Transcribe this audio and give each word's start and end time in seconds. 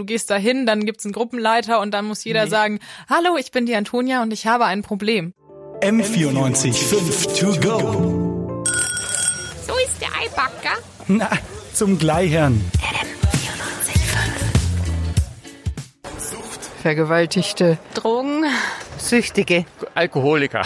du 0.00 0.06
gehst 0.06 0.30
da 0.30 0.36
hin, 0.36 0.66
dann 0.66 0.86
gibt's 0.86 1.04
einen 1.04 1.12
Gruppenleiter 1.12 1.80
und 1.80 1.92
dann 1.92 2.06
muss 2.06 2.24
jeder 2.24 2.44
nee. 2.44 2.50
sagen, 2.50 2.78
hallo, 3.08 3.36
ich 3.38 3.52
bin 3.52 3.66
die 3.66 3.74
Antonia 3.74 4.22
und 4.22 4.32
ich 4.32 4.46
habe 4.46 4.64
ein 4.64 4.82
Problem. 4.82 5.34
M94 5.82 6.72
5 6.72 7.38
to 7.38 7.46
go. 7.60 8.64
So 9.66 9.74
ist 9.84 10.00
der 10.00 10.08
Eibacker. 10.08 10.78
Na, 11.06 11.30
zum 11.74 11.98
Gleichern. 11.98 12.64
Vergewaltigte. 16.80 17.76
Drogen. 17.92 18.44
Süchtige. 18.96 19.66
Alkoholiker. 19.94 20.62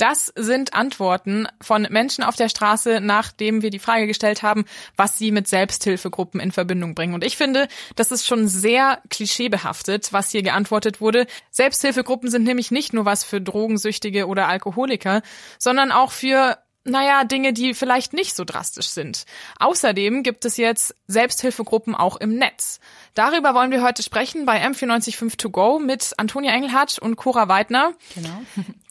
Das 0.00 0.32
sind 0.34 0.72
Antworten 0.72 1.46
von 1.60 1.86
Menschen 1.90 2.24
auf 2.24 2.34
der 2.34 2.48
Straße, 2.48 3.00
nachdem 3.02 3.60
wir 3.60 3.68
die 3.68 3.78
Frage 3.78 4.06
gestellt 4.06 4.42
haben, 4.42 4.64
was 4.96 5.18
sie 5.18 5.30
mit 5.30 5.46
Selbsthilfegruppen 5.46 6.40
in 6.40 6.52
Verbindung 6.52 6.94
bringen. 6.94 7.12
Und 7.12 7.22
ich 7.22 7.36
finde, 7.36 7.68
das 7.96 8.10
ist 8.10 8.26
schon 8.26 8.48
sehr 8.48 9.02
klischeebehaftet, 9.10 10.10
was 10.14 10.30
hier 10.30 10.42
geantwortet 10.42 11.02
wurde. 11.02 11.26
Selbsthilfegruppen 11.50 12.30
sind 12.30 12.44
nämlich 12.44 12.70
nicht 12.70 12.94
nur 12.94 13.04
was 13.04 13.24
für 13.24 13.42
Drogensüchtige 13.42 14.26
oder 14.26 14.48
Alkoholiker, 14.48 15.20
sondern 15.58 15.92
auch 15.92 16.12
für 16.12 16.56
naja, 16.84 17.24
Dinge, 17.24 17.52
die 17.52 17.74
vielleicht 17.74 18.14
nicht 18.14 18.34
so 18.34 18.44
drastisch 18.44 18.88
sind. 18.88 19.26
Außerdem 19.58 20.22
gibt 20.22 20.46
es 20.46 20.56
jetzt 20.56 20.94
Selbsthilfegruppen 21.08 21.94
auch 21.94 22.16
im 22.16 22.36
Netz. 22.36 22.80
Darüber 23.12 23.52
wollen 23.52 23.70
wir 23.70 23.82
heute 23.82 24.02
sprechen 24.02 24.46
bei 24.46 24.64
M945 24.66 25.36
To 25.36 25.50
Go 25.50 25.78
mit 25.78 26.14
Antonia 26.16 26.52
Engelhardt 26.52 26.98
und 26.98 27.16
Cora 27.16 27.48
Weidner. 27.48 27.92
Genau. 28.14 28.42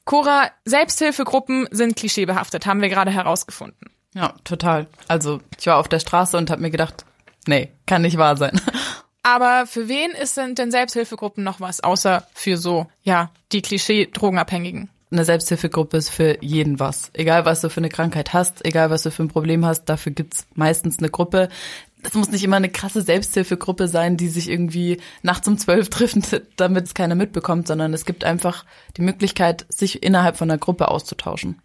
Cora, 0.10 0.50
Selbsthilfegruppen 0.66 1.68
sind 1.70 1.96
klischeebehaftet, 1.96 2.66
haben 2.66 2.82
wir 2.82 2.90
gerade 2.90 3.12
herausgefunden. 3.12 3.92
Ja, 4.16 4.34
total. 4.44 4.88
Also 5.08 5.40
ich 5.60 5.68
war 5.68 5.78
auf 5.78 5.88
der 5.88 6.00
Straße 6.00 6.36
und 6.36 6.50
habe 6.50 6.64
mir 6.64 6.72
gedacht, 6.72 7.06
nee, 7.46 7.70
kann 7.86 8.02
nicht 8.02 8.18
wahr 8.18 8.36
sein. 8.36 8.60
Aber 9.22 9.68
für 9.68 9.88
wen 9.88 10.10
ist 10.10 10.36
denn, 10.36 10.56
denn 10.56 10.72
Selbsthilfegruppen 10.72 11.44
noch 11.44 11.62
was, 11.62 11.82
außer 11.82 12.26
für 12.34 12.58
so, 12.58 12.88
ja, 13.04 13.30
die 13.52 13.62
Klischee-Drogenabhängigen? 13.62 14.90
Eine 15.12 15.26
Selbsthilfegruppe 15.26 15.98
ist 15.98 16.10
für 16.10 16.44
jeden 16.44 16.80
was. 16.80 17.12
Egal, 17.14 17.46
was 17.46 17.62
du 17.62 17.70
für 17.70 17.82
eine 17.82 17.90
Krankheit 17.90 18.34
hast, 18.34 18.66
egal, 18.66 18.90
was 18.90 19.04
du 19.04 19.12
für 19.12 19.22
ein 19.22 19.28
Problem 19.28 19.64
hast, 19.64 19.86
dafür 19.86 20.12
gibt's 20.12 20.48
meistens 20.56 20.98
eine 20.98 21.10
Gruppe. 21.10 21.50
Es 22.04 22.14
muss 22.14 22.30
nicht 22.30 22.44
immer 22.44 22.56
eine 22.56 22.70
krasse 22.70 23.02
Selbsthilfegruppe 23.02 23.88
sein, 23.88 24.16
die 24.16 24.30
sich 24.30 24.50
irgendwie 24.50 25.02
nachts 25.22 25.48
um 25.48 25.58
zwölf 25.58 25.90
trifft, 25.90 26.42
damit 26.56 26.86
es 26.86 26.94
keiner 26.94 27.16
mitbekommt, 27.16 27.68
sondern 27.68 27.94
es 27.94 28.06
gibt 28.06 28.24
einfach 28.24 28.66
die 28.98 29.02
Möglichkeit, 29.02 29.66
sich 29.70 30.04
innerhalb 30.04 30.38
von 30.38 30.50
einer 30.50 30.58
Gruppe 30.58 30.90
auszutauschen. 30.90 31.62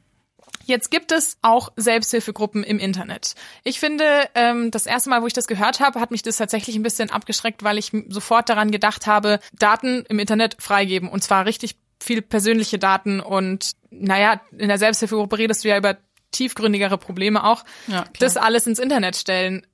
Jetzt 0.67 0.91
gibt 0.91 1.13
es 1.13 1.37
auch 1.43 1.73
Selbsthilfegruppen 1.77 2.65
im 2.65 2.79
Internet. 2.79 3.35
Ich 3.65 3.81
finde, 3.81 4.05
ähm, 4.35 4.71
das 4.71 4.87
erste 4.87 5.11
Mal, 5.11 5.23
wo 5.23 5.27
ich 5.27 5.35
das 5.35 5.47
gehört 5.47 5.81
habe, 5.81 6.01
hat 6.01 6.11
mich 6.11 6.23
das 6.23 6.39
tatsächlich 6.39 6.77
ein 6.77 6.83
bisschen 6.83 7.11
abgeschreckt, 7.11 7.63
weil 7.63 7.77
ich 7.77 7.93
sofort 8.09 8.48
daran 8.48 8.71
gedacht 8.71 9.07
habe, 9.07 9.41
Daten 9.53 10.05
im 10.09 10.19
Internet 10.19 10.57
freigeben 10.59 11.11
und 11.11 11.23
zwar 11.23 11.45
richtig 11.45 11.77
viel 12.03 12.23
persönliche 12.23 12.79
Daten 12.79 13.21
und 13.21 13.73
naja, 13.91 14.41
in 14.57 14.69
der 14.69 14.79
Selbsthilfegruppe 14.79 15.39
redest 15.39 15.65
du 15.65 15.69
ja 15.69 15.79
über 15.79 15.98
tiefgründigere 16.33 16.98
Probleme 16.98 17.45
auch. 17.45 17.65
Ja, 17.87 18.05
das 18.19 18.37
alles 18.37 18.67
ins 18.67 18.79
Internet 18.79 19.17
stellen. 19.17 19.67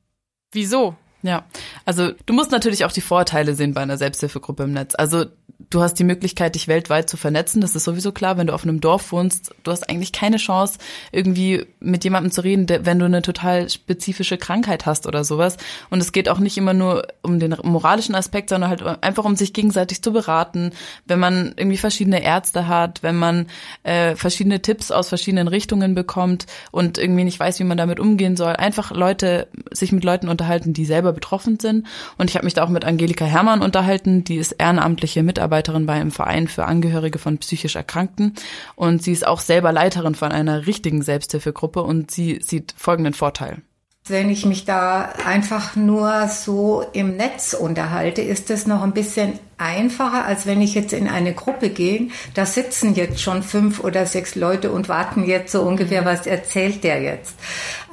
Wieso? 0.52 0.96
Ja, 1.22 1.44
also 1.84 2.12
du 2.24 2.32
musst 2.32 2.50
natürlich 2.50 2.84
auch 2.84 2.92
die 2.92 3.02
Vorteile 3.02 3.54
sehen 3.54 3.74
bei 3.74 3.82
einer 3.82 3.98
Selbsthilfegruppe 3.98 4.62
im 4.62 4.72
Netz. 4.72 4.94
Also 4.94 5.26
du 5.70 5.80
hast 5.80 5.94
die 5.94 6.04
Möglichkeit, 6.04 6.56
dich 6.56 6.66
weltweit 6.66 7.08
zu 7.08 7.16
vernetzen. 7.16 7.60
Das 7.60 7.76
ist 7.76 7.84
sowieso 7.84 8.10
klar, 8.10 8.36
wenn 8.36 8.48
du 8.48 8.52
auf 8.52 8.64
einem 8.64 8.80
Dorf 8.80 9.12
wohnst. 9.12 9.54
Du 9.62 9.70
hast 9.70 9.88
eigentlich 9.88 10.10
keine 10.10 10.36
Chance, 10.36 10.78
irgendwie 11.12 11.64
mit 11.78 12.02
jemandem 12.02 12.32
zu 12.32 12.42
reden, 12.42 12.66
wenn 12.84 12.98
du 12.98 13.04
eine 13.04 13.22
total 13.22 13.70
spezifische 13.70 14.36
Krankheit 14.36 14.84
hast 14.84 15.06
oder 15.06 15.22
sowas. 15.22 15.56
Und 15.88 16.00
es 16.00 16.10
geht 16.10 16.28
auch 16.28 16.40
nicht 16.40 16.58
immer 16.58 16.74
nur 16.74 17.06
um 17.22 17.38
den 17.38 17.56
moralischen 17.62 18.16
Aspekt, 18.16 18.50
sondern 18.50 18.68
halt 18.68 18.82
einfach 19.02 19.24
um 19.24 19.36
sich 19.36 19.52
gegenseitig 19.52 20.02
zu 20.02 20.12
beraten. 20.12 20.72
Wenn 21.06 21.20
man 21.20 21.54
irgendwie 21.56 21.77
verschiedene 21.77 22.22
Ärzte 22.22 22.66
hat, 22.66 23.05
wenn 23.05 23.16
man 23.16 23.46
äh, 23.84 24.16
verschiedene 24.16 24.60
Tipps 24.62 24.90
aus 24.90 25.08
verschiedenen 25.08 25.46
Richtungen 25.46 25.94
bekommt 25.94 26.46
und 26.72 26.98
irgendwie 26.98 27.24
nicht 27.24 27.39
weiß, 27.39 27.61
wie 27.61 27.64
man 27.64 27.78
damit 27.78 28.00
umgehen 28.00 28.36
soll. 28.36 28.55
Einfach 28.55 28.90
Leute, 28.90 29.46
sich 29.70 29.92
mit 29.92 30.02
Leuten 30.02 30.28
unterhalten, 30.28 30.72
die 30.72 30.84
selber 30.84 31.12
betroffen 31.12 31.61
sind. 31.61 31.86
Und 32.18 32.28
ich 32.28 32.34
habe 32.34 32.45
mich 32.45 32.55
da 32.55 32.64
auch 32.64 32.68
mit 32.68 32.84
Angelika 32.84 33.24
Herrmann 33.24 33.62
unterhalten, 33.62 34.24
die 34.24 34.36
ist 34.36 34.52
ehrenamtliche 34.52 35.22
Mitarbeiterin 35.22 35.59
Mitarbeiterin 35.60 35.86
bei 35.86 35.94
einem 35.94 36.10
Verein 36.10 36.48
für 36.48 36.64
Angehörige 36.64 37.18
von 37.18 37.38
psychisch 37.38 37.76
Erkrankten 37.76 38.34
und 38.76 39.02
sie 39.02 39.12
ist 39.12 39.26
auch 39.26 39.40
selber 39.40 39.72
Leiterin 39.72 40.14
von 40.14 40.32
einer 40.32 40.66
richtigen 40.66 41.02
Selbsthilfegruppe 41.02 41.82
und 41.82 42.10
sie 42.10 42.40
sieht 42.42 42.74
folgenden 42.76 43.14
Vorteil. 43.14 43.58
Wenn 44.06 44.30
ich 44.30 44.46
mich 44.46 44.64
da 44.64 45.12
einfach 45.26 45.76
nur 45.76 46.26
so 46.28 46.84
im 46.94 47.16
Netz 47.16 47.52
unterhalte, 47.52 48.22
ist 48.22 48.50
es 48.50 48.66
noch 48.66 48.82
ein 48.82 48.94
bisschen 48.94 49.38
einfacher, 49.58 50.24
als 50.24 50.46
wenn 50.46 50.62
ich 50.62 50.74
jetzt 50.74 50.94
in 50.94 51.06
eine 51.06 51.34
Gruppe 51.34 51.68
gehe. 51.68 52.08
Da 52.32 52.46
sitzen 52.46 52.94
jetzt 52.94 53.20
schon 53.20 53.42
fünf 53.42 53.84
oder 53.84 54.06
sechs 54.06 54.34
Leute 54.34 54.72
und 54.72 54.88
warten 54.88 55.24
jetzt 55.24 55.52
so 55.52 55.60
ungefähr, 55.60 56.06
was 56.06 56.27
erzählt 56.27 56.82
der 56.82 57.02
jetzt. 57.02 57.34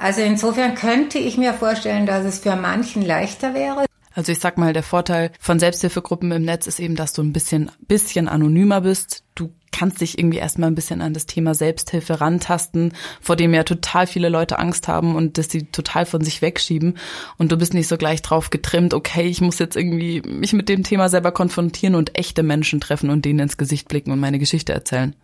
Also 0.00 0.22
insofern 0.22 0.74
könnte 0.74 1.18
ich 1.18 1.36
mir 1.36 1.52
vorstellen, 1.52 2.06
dass 2.06 2.24
es 2.24 2.38
für 2.38 2.56
manchen 2.56 3.02
leichter 3.02 3.52
wäre, 3.52 3.87
also 4.18 4.32
ich 4.32 4.40
sag 4.40 4.58
mal, 4.58 4.72
der 4.72 4.82
Vorteil 4.82 5.30
von 5.38 5.60
Selbsthilfegruppen 5.60 6.32
im 6.32 6.42
Netz 6.42 6.66
ist 6.66 6.80
eben, 6.80 6.96
dass 6.96 7.12
du 7.12 7.22
ein 7.22 7.32
bisschen, 7.32 7.70
bisschen 7.86 8.26
anonymer 8.26 8.80
bist. 8.80 9.22
Du 9.36 9.52
kannst 9.78 10.00
dich 10.00 10.18
irgendwie 10.18 10.38
erstmal 10.38 10.70
ein 10.70 10.74
bisschen 10.74 11.02
an 11.02 11.14
das 11.14 11.26
Thema 11.26 11.54
Selbsthilfe 11.54 12.20
rantasten, 12.20 12.92
vor 13.20 13.36
dem 13.36 13.54
ja 13.54 13.62
total 13.62 14.08
viele 14.08 14.28
Leute 14.28 14.58
Angst 14.58 14.88
haben 14.88 15.14
und 15.14 15.38
das 15.38 15.50
sie 15.50 15.66
total 15.66 16.04
von 16.04 16.24
sich 16.24 16.42
wegschieben. 16.42 16.98
Und 17.36 17.52
du 17.52 17.56
bist 17.56 17.74
nicht 17.74 17.86
so 17.86 17.96
gleich 17.96 18.20
drauf 18.20 18.50
getrimmt, 18.50 18.92
okay, 18.92 19.28
ich 19.28 19.40
muss 19.40 19.60
jetzt 19.60 19.76
irgendwie 19.76 20.20
mich 20.22 20.52
mit 20.52 20.68
dem 20.68 20.82
Thema 20.82 21.08
selber 21.08 21.30
konfrontieren 21.30 21.94
und 21.94 22.18
echte 22.18 22.42
Menschen 22.42 22.80
treffen 22.80 23.10
und 23.10 23.24
denen 23.24 23.38
ins 23.38 23.56
Gesicht 23.56 23.86
blicken 23.86 24.10
und 24.10 24.18
meine 24.18 24.40
Geschichte 24.40 24.72
erzählen. 24.72 25.14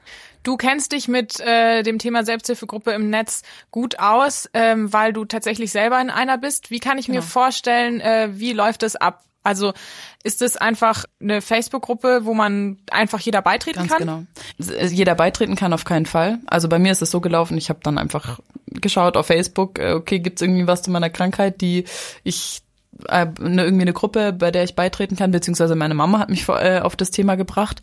Du 0.44 0.56
kennst 0.56 0.92
dich 0.92 1.08
mit 1.08 1.40
äh, 1.40 1.82
dem 1.82 1.98
Thema 1.98 2.22
Selbsthilfegruppe 2.24 2.92
im 2.92 3.10
Netz 3.10 3.42
gut 3.72 3.98
aus, 3.98 4.48
ähm, 4.52 4.92
weil 4.92 5.12
du 5.12 5.24
tatsächlich 5.24 5.72
selber 5.72 6.00
in 6.00 6.10
einer 6.10 6.38
bist. 6.38 6.70
Wie 6.70 6.80
kann 6.80 6.98
ich 6.98 7.06
genau. 7.06 7.18
mir 7.18 7.22
vorstellen, 7.22 8.00
äh, 8.00 8.28
wie 8.32 8.52
läuft 8.52 8.82
es 8.84 8.94
ab? 8.94 9.24
Also 9.44 9.74
ist 10.22 10.42
es 10.42 10.56
einfach 10.56 11.04
eine 11.20 11.42
Facebook-Gruppe, 11.42 12.24
wo 12.24 12.32
man 12.32 12.78
einfach 12.90 13.20
jeder 13.20 13.42
beitreten 13.42 13.86
Ganz 13.86 13.92
kann? 13.92 13.98
Genau. 14.00 14.86
Jeder 14.88 15.14
beitreten 15.14 15.54
kann 15.54 15.74
auf 15.74 15.84
keinen 15.84 16.06
Fall. 16.06 16.38
Also 16.46 16.68
bei 16.68 16.78
mir 16.78 16.90
ist 16.90 17.02
es 17.02 17.10
so 17.10 17.20
gelaufen, 17.20 17.58
ich 17.58 17.68
habe 17.68 17.80
dann 17.82 17.98
einfach 17.98 18.40
geschaut 18.66 19.16
auf 19.16 19.26
Facebook, 19.26 19.78
äh, 19.78 19.92
okay, 19.92 20.18
gibt's 20.18 20.42
irgendwie 20.42 20.66
was 20.66 20.82
zu 20.82 20.90
meiner 20.90 21.10
Krankheit, 21.10 21.60
die 21.60 21.84
ich 22.24 22.62
äh, 23.08 23.26
eine, 23.40 23.64
irgendwie 23.64 23.82
eine 23.82 23.92
Gruppe, 23.92 24.32
bei 24.32 24.50
der 24.50 24.64
ich 24.64 24.74
beitreten 24.74 25.16
kann, 25.16 25.30
beziehungsweise 25.30 25.74
meine 25.74 25.94
Mama 25.94 26.18
hat 26.18 26.30
mich 26.30 26.44
vor, 26.44 26.60
äh, 26.60 26.80
auf 26.80 26.96
das 26.96 27.10
Thema 27.10 27.36
gebracht. 27.36 27.80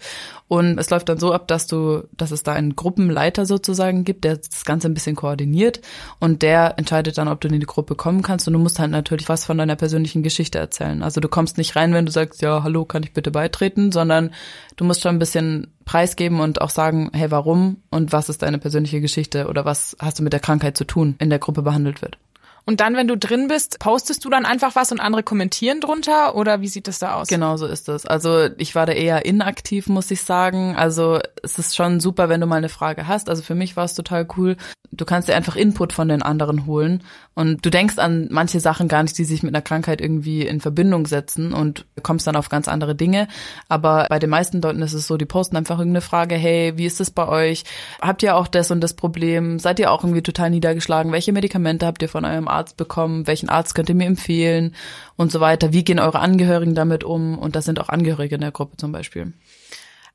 Und 0.47 0.77
es 0.77 0.89
läuft 0.89 1.07
dann 1.07 1.17
so 1.17 1.33
ab, 1.33 1.47
dass 1.47 1.67
du, 1.67 2.03
dass 2.11 2.31
es 2.31 2.43
da 2.43 2.51
einen 2.51 2.75
Gruppenleiter 2.75 3.45
sozusagen 3.45 4.03
gibt, 4.03 4.25
der 4.25 4.37
das 4.37 4.65
Ganze 4.65 4.89
ein 4.89 4.93
bisschen 4.93 5.15
koordiniert 5.15 5.79
und 6.19 6.41
der 6.41 6.77
entscheidet 6.77 7.17
dann, 7.17 7.29
ob 7.29 7.39
du 7.39 7.47
in 7.47 7.57
die 7.57 7.65
Gruppe 7.65 7.95
kommen 7.95 8.21
kannst. 8.21 8.47
Und 8.47 8.53
du 8.53 8.59
musst 8.59 8.77
halt 8.77 8.91
natürlich 8.91 9.29
was 9.29 9.45
von 9.45 9.57
deiner 9.57 9.77
persönlichen 9.77 10.23
Geschichte 10.23 10.59
erzählen. 10.59 11.03
Also 11.03 11.21
du 11.21 11.29
kommst 11.29 11.57
nicht 11.57 11.75
rein, 11.77 11.93
wenn 11.93 12.05
du 12.05 12.11
sagst, 12.11 12.41
ja, 12.41 12.63
hallo, 12.63 12.83
kann 12.83 13.03
ich 13.03 13.13
bitte 13.13 13.31
beitreten, 13.31 13.93
sondern 13.93 14.31
du 14.75 14.83
musst 14.83 15.01
schon 15.01 15.15
ein 15.15 15.19
bisschen 15.19 15.67
preisgeben 15.85 16.41
und 16.41 16.61
auch 16.61 16.69
sagen, 16.69 17.11
hey, 17.13 17.31
warum 17.31 17.77
und 17.89 18.11
was 18.11 18.27
ist 18.27 18.41
deine 18.41 18.57
persönliche 18.57 18.99
Geschichte 18.99 19.47
oder 19.47 19.63
was 19.63 19.95
hast 19.99 20.19
du 20.19 20.23
mit 20.23 20.33
der 20.33 20.39
Krankheit 20.41 20.77
zu 20.77 20.83
tun, 20.83 21.15
in 21.19 21.29
der 21.29 21.39
Gruppe 21.39 21.61
behandelt 21.61 22.01
wird. 22.01 22.17
Und 22.65 22.79
dann, 22.79 22.95
wenn 22.95 23.07
du 23.07 23.17
drin 23.17 23.47
bist, 23.47 23.79
postest 23.79 24.23
du 24.23 24.29
dann 24.29 24.45
einfach 24.45 24.75
was 24.75 24.91
und 24.91 24.99
andere 24.99 25.23
kommentieren 25.23 25.81
drunter 25.81 26.35
oder 26.35 26.61
wie 26.61 26.67
sieht 26.67 26.87
das 26.87 26.99
da 26.99 27.15
aus? 27.15 27.27
Genau 27.27 27.57
so 27.57 27.65
ist 27.65 27.89
es. 27.89 28.05
Also 28.05 28.49
ich 28.57 28.75
war 28.75 28.85
da 28.85 28.93
eher 28.93 29.25
inaktiv, 29.25 29.87
muss 29.87 30.11
ich 30.11 30.21
sagen. 30.21 30.75
Also 30.75 31.19
es 31.43 31.57
ist 31.57 31.75
schon 31.75 31.99
super, 31.99 32.29
wenn 32.29 32.41
du 32.41 32.47
mal 32.47 32.57
eine 32.57 32.69
Frage 32.69 33.07
hast. 33.07 33.29
Also 33.29 33.41
für 33.41 33.55
mich 33.55 33.75
war 33.75 33.85
es 33.85 33.95
total 33.95 34.27
cool. 34.37 34.57
Du 34.93 35.05
kannst 35.05 35.29
dir 35.29 35.35
einfach 35.35 35.55
Input 35.55 35.93
von 35.93 36.09
den 36.09 36.21
anderen 36.21 36.65
holen 36.65 37.01
und 37.33 37.65
du 37.65 37.69
denkst 37.69 37.97
an 37.97 38.27
manche 38.29 38.59
Sachen 38.59 38.89
gar 38.89 39.03
nicht, 39.03 39.17
die 39.17 39.23
sich 39.23 39.41
mit 39.41 39.55
einer 39.55 39.61
Krankheit 39.61 40.01
irgendwie 40.01 40.45
in 40.45 40.59
Verbindung 40.59 41.07
setzen 41.07 41.53
und 41.53 41.85
kommst 42.03 42.27
dann 42.27 42.35
auf 42.35 42.49
ganz 42.49 42.67
andere 42.67 42.93
Dinge. 42.93 43.29
Aber 43.69 44.07
bei 44.09 44.19
den 44.19 44.29
meisten 44.29 44.61
Leuten 44.61 44.81
ist 44.81 44.93
es 44.93 45.07
so, 45.07 45.15
die 45.15 45.25
posten 45.25 45.55
einfach 45.55 45.79
irgendeine 45.79 46.01
Frage, 46.01 46.35
hey, 46.35 46.73
wie 46.75 46.85
ist 46.85 46.99
es 46.99 47.09
bei 47.09 47.25
euch? 47.25 47.63
Habt 48.01 48.21
ihr 48.21 48.35
auch 48.35 48.47
das 48.47 48.69
und 48.69 48.81
das 48.81 48.93
Problem? 48.93 49.59
Seid 49.59 49.79
ihr 49.79 49.91
auch 49.91 50.03
irgendwie 50.03 50.23
total 50.23 50.49
niedergeschlagen? 50.49 51.13
Welche 51.13 51.31
Medikamente 51.31 51.85
habt 51.85 52.01
ihr 52.01 52.09
von 52.09 52.25
eurem 52.25 52.49
Arzt 52.49 52.75
bekommen? 52.75 53.27
Welchen 53.27 53.47
Arzt 53.47 53.75
könnt 53.75 53.87
ihr 53.87 53.95
mir 53.95 54.07
empfehlen? 54.07 54.75
Und 55.15 55.31
so 55.31 55.39
weiter. 55.39 55.71
Wie 55.71 55.85
gehen 55.85 55.99
eure 55.99 56.19
Angehörigen 56.19 56.75
damit 56.75 57.05
um? 57.05 57.37
Und 57.37 57.55
das 57.55 57.63
sind 57.63 57.79
auch 57.79 57.87
Angehörige 57.89 58.35
in 58.35 58.41
der 58.41 58.51
Gruppe 58.51 58.75
zum 58.75 58.91
Beispiel. 58.91 59.31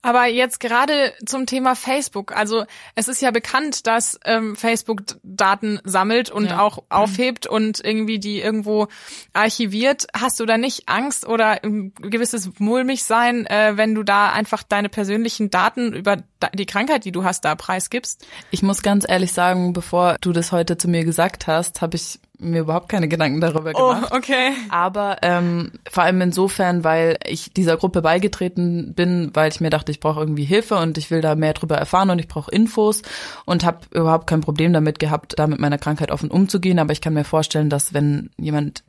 Aber 0.02 0.26
jetzt 0.26 0.60
gerade 0.60 1.12
zum 1.24 1.46
Thema 1.46 1.74
Facebook. 1.74 2.34
Also 2.36 2.64
es 2.94 3.08
ist 3.08 3.20
ja 3.20 3.30
bekannt, 3.30 3.86
dass 3.86 4.18
ähm, 4.24 4.54
Facebook 4.54 5.02
Daten 5.22 5.80
sammelt 5.84 6.30
und 6.30 6.46
ja. 6.46 6.60
auch 6.60 6.84
aufhebt 6.88 7.46
und 7.46 7.84
irgendwie 7.84 8.18
die 8.18 8.40
irgendwo 8.40 8.86
archiviert. 9.32 10.06
Hast 10.16 10.38
du 10.38 10.46
da 10.46 10.58
nicht 10.58 10.88
Angst 10.88 11.26
oder 11.26 11.64
ein 11.64 11.92
gewisses 11.96 12.50
Mulmigsein, 12.58 13.46
äh, 13.46 13.72
wenn 13.76 13.94
du 13.94 14.02
da 14.02 14.30
einfach 14.30 14.62
deine 14.62 14.88
persönlichen 14.88 15.50
Daten 15.50 15.92
über 15.92 16.18
die 16.54 16.66
Krankheit, 16.66 17.04
die 17.04 17.12
du 17.12 17.24
hast, 17.24 17.44
da 17.44 17.54
preisgibst? 17.54 18.26
Ich 18.50 18.62
muss 18.62 18.82
ganz 18.82 19.06
ehrlich 19.08 19.32
sagen, 19.32 19.72
bevor 19.72 20.16
du 20.20 20.32
das 20.32 20.52
heute 20.52 20.78
zu 20.78 20.88
mir 20.88 21.04
gesagt 21.04 21.46
hast, 21.46 21.82
habe 21.82 21.96
ich 21.96 22.20
mir 22.38 22.60
überhaupt 22.60 22.88
keine 22.88 23.08
Gedanken 23.08 23.40
darüber 23.40 23.72
Oh, 23.74 23.94
gemacht. 23.94 24.12
okay. 24.12 24.52
Aber 24.68 25.18
ähm, 25.22 25.72
vor 25.90 26.02
allem 26.02 26.20
insofern, 26.20 26.84
weil 26.84 27.16
ich 27.26 27.52
dieser 27.52 27.76
Gruppe 27.76 28.02
beigetreten 28.02 28.94
bin, 28.94 29.30
weil 29.34 29.50
ich 29.50 29.60
mir 29.60 29.70
dachte, 29.70 29.90
ich 29.92 30.00
brauche 30.00 30.20
irgendwie 30.20 30.44
Hilfe 30.44 30.76
und 30.76 30.98
ich 30.98 31.10
will 31.10 31.20
da 31.20 31.34
mehr 31.34 31.54
drüber 31.54 31.76
erfahren 31.76 32.10
und 32.10 32.18
ich 32.18 32.28
brauche 32.28 32.50
Infos 32.50 33.02
und 33.44 33.64
habe 33.64 33.78
überhaupt 33.92 34.26
kein 34.26 34.40
Problem 34.40 34.72
damit 34.72 34.98
gehabt, 34.98 35.38
da 35.38 35.46
mit 35.46 35.58
meiner 35.60 35.78
Krankheit 35.78 36.10
offen 36.10 36.30
umzugehen. 36.30 36.78
Aber 36.78 36.92
ich 36.92 37.00
kann 37.00 37.14
mir 37.14 37.24
vorstellen, 37.24 37.70
dass 37.70 37.94
wenn 37.94 38.30
jemand 38.38 38.84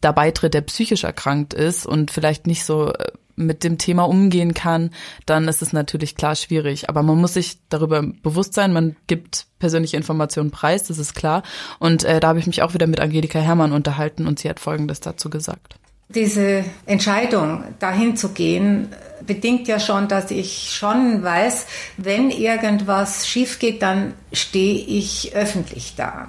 dabei 0.00 0.30
tritt, 0.30 0.54
der 0.54 0.60
psychisch 0.60 1.04
erkrankt 1.04 1.54
ist 1.54 1.86
und 1.86 2.10
vielleicht 2.10 2.46
nicht 2.46 2.64
so 2.64 2.92
äh, 2.92 3.12
mit 3.36 3.64
dem 3.64 3.78
Thema 3.78 4.04
umgehen 4.04 4.54
kann, 4.54 4.90
dann 5.26 5.48
ist 5.48 5.62
es 5.62 5.72
natürlich 5.72 6.16
klar 6.16 6.34
schwierig. 6.34 6.88
Aber 6.88 7.02
man 7.02 7.18
muss 7.18 7.34
sich 7.34 7.58
darüber 7.68 8.02
bewusst 8.02 8.54
sein, 8.54 8.72
man 8.72 8.96
gibt 9.06 9.46
persönliche 9.58 9.96
Informationen 9.96 10.50
preis, 10.50 10.84
das 10.84 10.98
ist 10.98 11.14
klar. 11.14 11.42
Und 11.78 12.04
äh, 12.04 12.20
da 12.20 12.28
habe 12.28 12.38
ich 12.38 12.46
mich 12.46 12.62
auch 12.62 12.74
wieder 12.74 12.86
mit 12.86 13.00
Angelika 13.00 13.38
Herrmann 13.38 13.72
unterhalten 13.72 14.26
und 14.26 14.38
sie 14.38 14.48
hat 14.48 14.60
Folgendes 14.60 15.00
dazu 15.00 15.30
gesagt. 15.30 15.76
Diese 16.08 16.64
Entscheidung, 16.86 17.64
dahin 17.80 18.16
zu 18.16 18.28
gehen, 18.28 18.90
bedingt 19.26 19.66
ja 19.66 19.80
schon, 19.80 20.06
dass 20.06 20.30
ich 20.30 20.70
schon 20.72 21.22
weiß, 21.22 21.66
wenn 21.96 22.30
irgendwas 22.30 23.26
schief 23.26 23.58
geht, 23.58 23.82
dann 23.82 24.14
stehe 24.32 24.78
ich 24.86 25.34
öffentlich 25.34 25.94
da. 25.96 26.28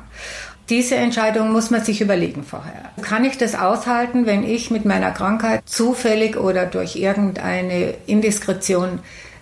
Diese 0.69 0.96
Entscheidung 0.96 1.52
muss 1.52 1.69
man 1.69 1.84
sich 1.84 2.02
überlegen 2.02 2.44
vorher. 2.44 2.92
Kann 3.02 3.24
ich 3.24 3.38
das 3.38 3.56
aushalten, 3.56 4.25
wenn 4.25 4.44
ich 4.44 4.69
mit 4.69 4.84
meiner 4.84 5.12
Krankheit 5.12 5.64
zufällig 5.66 6.36
oder 6.36 6.66
durch 6.66 6.98
irgendeine 6.98 7.94
Indiskretion 8.06 9.00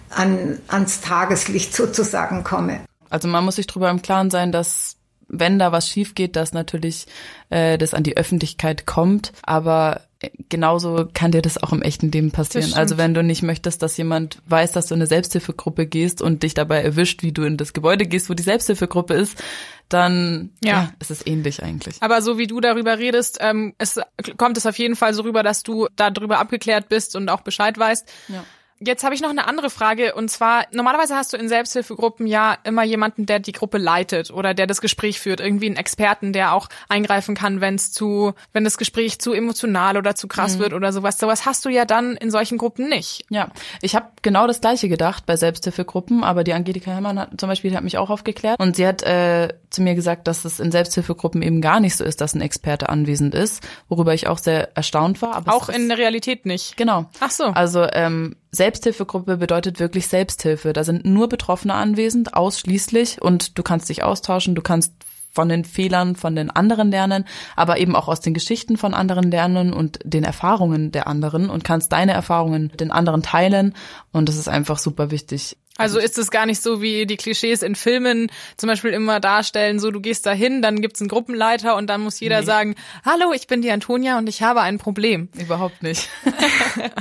an, 0.09 0.59
ans 0.67 1.01
Tageslicht 1.01 1.73
sozusagen 1.75 2.43
komme? 2.43 2.81
Also 3.09 3.27
man 3.27 3.43
muss 3.43 3.55
sich 3.55 3.65
darüber 3.67 3.89
im 3.89 4.01
Klaren 4.01 4.29
sein, 4.29 4.51
dass 4.51 4.97
wenn 5.27 5.59
da 5.59 5.71
was 5.71 5.89
schief 5.89 6.15
geht, 6.15 6.35
dass 6.35 6.53
natürlich 6.53 7.05
äh, 7.49 7.77
das 7.77 7.93
an 7.93 8.03
die 8.03 8.17
Öffentlichkeit 8.17 8.85
kommt. 8.85 9.31
Aber 9.43 10.01
genauso 10.49 11.07
kann 11.13 11.31
dir 11.31 11.41
das 11.41 11.61
auch 11.61 11.71
im 11.71 11.81
echten 11.81 12.11
Leben 12.11 12.31
passieren. 12.31 12.73
Also 12.73 12.97
wenn 12.97 13.13
du 13.13 13.23
nicht 13.23 13.43
möchtest, 13.43 13.81
dass 13.81 13.97
jemand 13.97 14.41
weiß, 14.47 14.71
dass 14.71 14.87
du 14.87 14.95
in 14.95 15.01
eine 15.01 15.07
Selbsthilfegruppe 15.07 15.87
gehst 15.87 16.21
und 16.21 16.43
dich 16.43 16.53
dabei 16.53 16.81
erwischt, 16.81 17.21
wie 17.23 17.31
du 17.31 17.43
in 17.43 17.57
das 17.57 17.73
Gebäude 17.73 18.05
gehst, 18.05 18.29
wo 18.29 18.33
die 18.33 18.43
Selbsthilfegruppe 18.43 19.13
ist, 19.13 19.43
dann 19.89 20.51
Ja. 20.63 20.71
ja. 20.71 20.93
ist 20.99 21.11
es 21.11 21.25
ähnlich 21.25 21.61
eigentlich. 21.63 21.97
Aber 22.01 22.21
so 22.21 22.37
wie 22.37 22.47
du 22.47 22.59
darüber 22.59 22.97
redest, 22.97 23.37
ähm, 23.41 23.73
es 23.77 23.99
kommt 24.37 24.57
es 24.57 24.65
auf 24.65 24.77
jeden 24.77 24.95
Fall 24.95 25.13
so 25.13 25.23
rüber, 25.23 25.43
dass 25.43 25.63
du 25.63 25.87
darüber 25.95 26.39
abgeklärt 26.39 26.89
bist 26.89 27.15
und 27.15 27.29
auch 27.29 27.41
Bescheid 27.41 27.77
weißt. 27.77 28.07
Ja. 28.29 28.43
Jetzt 28.79 29.05
habe 29.05 29.15
ich 29.15 29.21
noch 29.21 29.29
eine 29.29 29.47
andere 29.47 29.69
Frage 29.69 30.15
und 30.15 30.29
zwar 30.29 30.65
normalerweise 30.71 31.15
hast 31.15 31.31
du 31.31 31.37
in 31.37 31.47
Selbsthilfegruppen 31.47 32.27
ja 32.27 32.57
immer 32.65 32.83
jemanden, 32.83 33.25
der 33.25 33.39
die 33.39 33.53
Gruppe 33.53 33.77
leitet 33.77 34.31
oder 34.31 34.53
der 34.53 34.67
das 34.67 34.81
Gespräch 34.81 35.21
führt, 35.21 35.39
irgendwie 35.39 35.67
einen 35.67 35.77
Experten, 35.77 36.33
der 36.33 36.53
auch 36.53 36.67
eingreifen 36.89 37.35
kann, 37.35 37.61
wenn 37.61 37.75
es 37.75 37.93
zu, 37.93 38.33
wenn 38.51 38.65
das 38.65 38.77
Gespräch 38.77 39.19
zu 39.19 39.31
emotional 39.31 39.95
oder 39.95 40.15
zu 40.15 40.27
krass 40.27 40.59
wird 40.59 40.73
oder 40.73 40.91
sowas. 40.91 41.17
Sowas 41.17 41.45
hast 41.45 41.63
du 41.63 41.69
ja 41.69 41.85
dann 41.85 42.17
in 42.17 42.31
solchen 42.31 42.57
Gruppen 42.57 42.89
nicht. 42.89 43.25
Ja, 43.29 43.49
ich 43.81 43.95
habe 43.95 44.07
genau 44.21 44.45
das 44.45 44.59
gleiche 44.59 44.89
gedacht 44.89 45.25
bei 45.25 45.37
Selbsthilfegruppen, 45.37 46.25
aber 46.25 46.43
die 46.43 46.53
Angelika 46.53 46.91
Herrmann 46.91 47.17
hat 47.17 47.29
zum 47.39 47.47
Beispiel 47.47 47.71
die 47.71 47.77
hat 47.77 47.83
mich 47.83 47.97
auch 47.97 48.09
aufgeklärt 48.09 48.59
und 48.59 48.75
sie 48.75 48.85
hat 48.85 49.03
äh, 49.03 49.53
zu 49.69 49.83
mir 49.83 49.95
gesagt, 49.95 50.27
dass 50.27 50.43
es 50.43 50.59
in 50.59 50.71
Selbsthilfegruppen 50.71 51.41
eben 51.41 51.61
gar 51.61 51.79
nicht 51.79 51.95
so 51.95 52.03
ist, 52.03 52.19
dass 52.19 52.33
ein 52.33 52.41
Experte 52.41 52.89
anwesend 52.89 53.35
ist, 53.35 53.65
worüber 53.87 54.13
ich 54.13 54.27
auch 54.27 54.37
sehr 54.37 54.75
erstaunt 54.75 55.21
war. 55.21 55.43
Auch 55.47 55.69
in 55.69 55.87
der 55.87 55.97
Realität 55.97 56.45
nicht. 56.45 56.75
Genau. 56.75 57.05
Ach 57.21 57.31
so. 57.31 57.45
Also 57.45 57.87
ähm, 57.93 58.35
Selbsthilfegruppe 58.55 59.37
bedeutet 59.37 59.79
wirklich 59.79 60.07
Selbsthilfe. 60.07 60.73
Da 60.73 60.83
sind 60.83 61.05
nur 61.05 61.29
Betroffene 61.29 61.73
anwesend, 61.73 62.33
ausschließlich, 62.33 63.21
und 63.21 63.57
du 63.57 63.63
kannst 63.63 63.89
dich 63.89 64.03
austauschen, 64.03 64.55
du 64.55 64.61
kannst 64.61 64.93
von 65.35 65.49
den 65.49 65.65
Fehlern 65.65 66.15
von 66.15 66.35
den 66.35 66.49
anderen 66.49 66.89
lernen, 66.89 67.25
aber 67.57 67.77
eben 67.77 67.95
auch 67.95 68.07
aus 68.07 68.21
den 68.21 68.33
Geschichten 68.33 68.77
von 68.77 68.93
anderen 68.93 69.29
lernen 69.29 69.73
und 69.73 69.99
den 70.05 70.23
Erfahrungen 70.23 70.93
der 70.93 71.07
anderen 71.07 71.49
und 71.49 71.65
kannst 71.65 71.91
deine 71.91 72.13
Erfahrungen 72.13 72.71
den 72.79 72.89
anderen 72.89 73.21
teilen 73.21 73.75
und 74.13 74.29
das 74.29 74.37
ist 74.37 74.47
einfach 74.47 74.79
super 74.79 75.11
wichtig. 75.11 75.57
Also 75.77 75.99
ist 75.99 76.17
es 76.17 76.31
gar 76.31 76.45
nicht 76.45 76.61
so, 76.61 76.81
wie 76.81 77.05
die 77.05 77.17
Klischees 77.17 77.61
in 77.61 77.75
Filmen 77.75 78.31
zum 78.55 78.67
Beispiel 78.67 78.91
immer 78.91 79.19
darstellen, 79.19 79.79
so 79.79 79.91
du 79.91 79.99
gehst 79.99 80.25
da 80.25 80.31
hin, 80.31 80.61
dann 80.61 80.81
gibt's 80.81 81.01
einen 81.01 81.09
Gruppenleiter 81.09 81.75
und 81.75 81.87
dann 81.87 82.01
muss 82.01 82.19
jeder 82.19 82.43
sagen, 82.43 82.75
hallo, 83.03 83.33
ich 83.33 83.47
bin 83.47 83.61
die 83.61 83.71
Antonia 83.71 84.17
und 84.17 84.27
ich 84.27 84.41
habe 84.41 84.61
ein 84.61 84.77
Problem. 84.77 85.29
Überhaupt 85.37 85.83
nicht. 85.83 86.09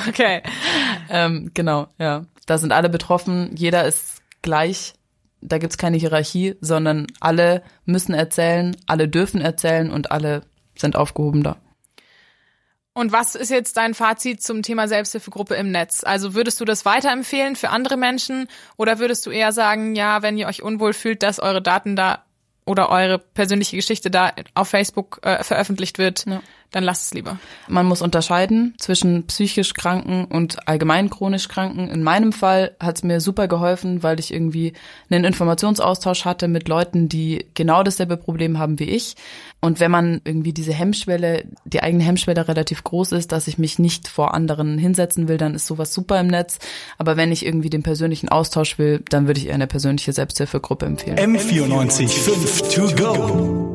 Okay. 0.09 0.43
ähm, 1.09 1.51
genau, 1.55 1.89
ja. 1.99 2.25
Da 2.47 2.59
sind 2.59 2.73
alle 2.73 2.89
betroffen, 2.89 3.51
jeder 3.57 3.85
ist 3.87 4.23
gleich, 4.43 4.95
da 5.41 5.59
gibt's 5.59 5.79
keine 5.79 5.97
Hierarchie, 5.97 6.57
sondern 6.61 7.07
alle 7.21 7.63
müssen 7.85 8.15
erzählen, 8.15 8.77
alle 8.87 9.09
dürfen 9.09 9.41
erzählen 9.41 9.91
und 9.91 10.11
alle 10.13 10.43
sind 10.77 10.97
aufgehoben 10.97 11.43
da. 11.43 11.57
Und 12.95 13.11
was 13.11 13.35
ist 13.35 13.51
jetzt 13.51 13.77
dein 13.77 13.93
Fazit 13.93 14.41
zum 14.41 14.63
Thema 14.63 14.87
Selbsthilfegruppe 14.87 15.55
im 15.57 15.73
Netz? 15.73 16.05
Also 16.05 16.35
würdest 16.35 16.61
du 16.61 16.65
das 16.65 16.85
weiterempfehlen 16.85 17.57
für 17.57 17.71
andere 17.71 17.97
Menschen 17.97 18.49
oder 18.77 19.01
würdest 19.01 19.27
du 19.27 19.31
eher 19.31 19.51
sagen, 19.51 19.97
ja, 19.97 20.23
wenn 20.23 20.39
ihr 20.39 20.47
euch 20.47 20.63
unwohl 20.63 20.93
fühlt, 20.93 21.25
dass 21.25 21.41
eure 21.41 21.61
Daten 21.61 21.97
da 21.97 22.25
oder 22.67 22.91
eure 22.91 23.19
persönliche 23.19 23.77
Geschichte 23.77 24.11
da 24.11 24.33
auf 24.55 24.69
Facebook 24.69 25.19
äh, 25.23 25.43
veröffentlicht 25.43 25.99
wird, 25.99 26.25
Ja. 26.27 26.41
Dann 26.75 26.83
lasst 26.85 27.07
es 27.07 27.15
lieber. 27.15 27.39
Man 27.69 27.87
muss 27.87 28.03
unterscheiden 28.03 28.75
zwischen 28.79 29.27
psychisch 29.27 29.75
Kranken 29.75 30.25
und 30.25 30.67
allgemein 30.67 31.09
chronisch 31.09 31.47
Kranken. 31.47 31.89
In 31.89 32.03
meinem 32.03 32.33
Fall 32.33 32.75
hat's 32.81 33.05
mir 33.05 33.21
super 33.21 33.47
geholfen, 33.47 34.03
weil 34.03 34.19
ich 34.19 34.33
irgendwie 34.33 34.73
einen 35.09 35.25
Informationsaustausch 35.25 36.25
hatte 36.25 36.49
mit 36.49 36.69
Leuten, 36.69 37.09
die 37.09 37.47
genau 37.55 37.85
dasselbe 37.85 38.17
Problem 38.17 38.59
haben 38.59 38.81
wie 38.81 38.91
ich. 38.91 39.15
Und 39.61 39.79
wenn 39.79 39.91
man 39.91 40.21
irgendwie 40.25 40.53
diese 40.53 40.73
Hemmschwelle, 40.73 41.45
die 41.65 41.83
eigene 41.83 42.03
Hemmschwelle 42.03 42.49
relativ 42.49 42.83
groß 42.83 43.13
ist, 43.13 43.31
dass 43.31 43.47
ich 43.47 43.57
mich 43.57 43.79
nicht 43.79 44.09
vor 44.09 44.35
anderen 44.35 44.77
hinsetzen 44.77 45.29
will, 45.29 45.37
dann 45.39 45.55
ist 45.55 45.67
sowas 45.67 45.95
super 45.95 46.19
im 46.19 46.27
Netz. 46.27 46.59
Aber 46.99 47.17
wenn 47.17 47.31
ich 47.31 47.47
irgendwie 47.47 47.71
den 47.71 47.85
persönlichen 47.85 48.29
Austausch 48.29 48.79
will, 48.79 49.03
dann 49.09 49.29
würde 49.29 49.39
ich 49.39 49.47
eher 49.47 49.55
eine 49.55 49.69
persönliche 49.69 50.13
Selbsthilfegruppe 50.13 50.87
empfehlen. 50.87 51.19
M94 51.19 52.09
5 52.09 52.75
to 52.75 52.95
go. 52.97 53.74